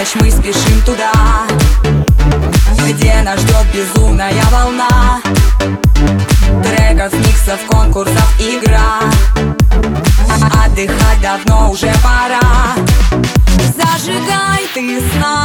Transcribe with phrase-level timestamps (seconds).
[0.00, 1.12] ночь мы спешим туда
[2.88, 5.20] Где нас ждет безумная волна.
[6.64, 9.00] Треков, миксов, конкурсов, игра.
[10.64, 12.59] Отдыхать давно уже пора.
[14.80, 15.39] ты с нами.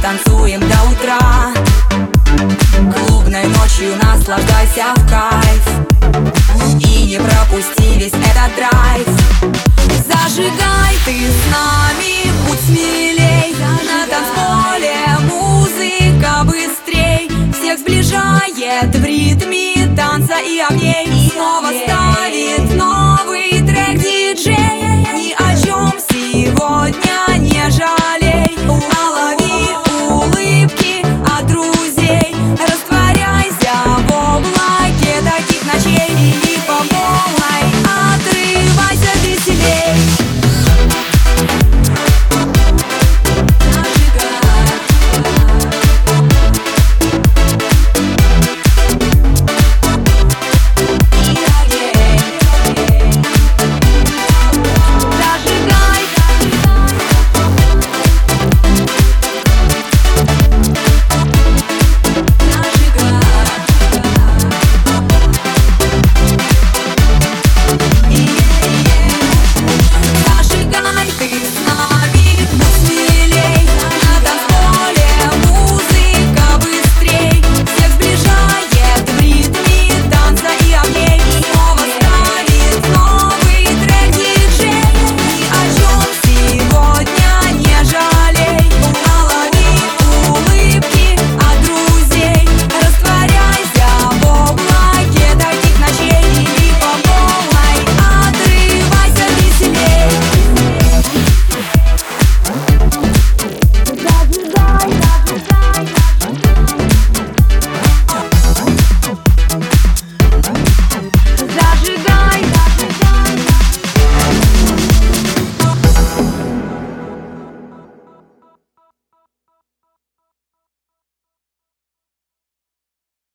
[0.00, 1.52] Станцуем до утра.
[2.90, 5.29] Клубной ночью наслаждайся в кайф